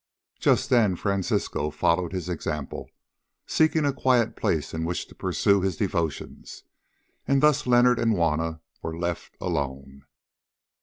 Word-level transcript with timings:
Just 0.39 0.71
then 0.71 0.95
Francisco 0.95 1.69
followed 1.69 2.11
his 2.11 2.27
example, 2.27 2.89
seeking 3.45 3.85
a 3.85 3.93
quiet 3.93 4.35
place 4.35 4.73
in 4.73 4.83
which 4.83 5.05
to 5.09 5.13
pursue 5.13 5.61
his 5.61 5.77
devotions, 5.77 6.63
and 7.27 7.43
thus 7.43 7.67
Leonard 7.67 7.99
and 7.99 8.13
Juanna 8.15 8.61
were 8.81 8.97
left 8.97 9.37
alone. 9.39 10.05